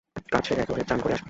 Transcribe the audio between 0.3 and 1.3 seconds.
কাজ সেরে একেবারে চান করে আসবি।